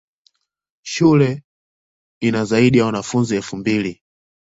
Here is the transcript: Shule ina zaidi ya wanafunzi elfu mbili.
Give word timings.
Shule 0.83 1.43
ina 2.21 2.45
zaidi 2.45 2.77
ya 2.77 2.85
wanafunzi 2.85 3.35
elfu 3.35 3.57
mbili. 3.57 4.01